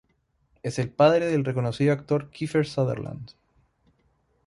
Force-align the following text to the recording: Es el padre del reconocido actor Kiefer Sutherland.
Es 0.63 0.79
el 0.79 0.89
padre 0.89 1.27
del 1.27 1.45
reconocido 1.45 1.93
actor 1.93 2.31
Kiefer 2.31 2.65
Sutherland. 2.65 3.33